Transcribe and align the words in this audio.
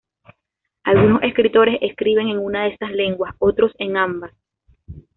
Algunos 0.83 1.21
escritores 1.21 1.77
escriben 1.79 2.27
en 2.29 2.39
una 2.39 2.63
de 2.63 2.69
esas 2.73 2.89
lenguas, 2.91 3.35
otros 3.37 3.71
en 3.77 3.97
ambas. 3.97 4.31